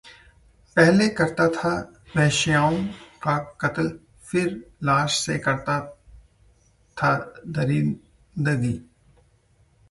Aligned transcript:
पहले 0.77 1.07
करता 1.09 1.47
था 1.47 1.73
वेश्याओं 2.15 2.77
का 3.23 3.37
कत्ल, 3.61 3.87
फिर 4.23 4.49
लाश 4.83 5.19
से 5.25 5.37
करता 5.39 5.79
था 6.97 7.15
दरिंदगी 7.47 8.73